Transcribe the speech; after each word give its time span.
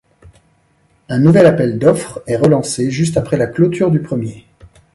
Un 1.09 1.19
nouvel 1.19 1.45
appel 1.45 1.77
d'offres 1.77 2.23
est 2.25 2.35
relancé 2.35 2.89
juste 2.89 3.17
après 3.17 3.37
la 3.37 3.45
clôture 3.45 3.91
du 3.91 3.99
premier. 4.01 4.47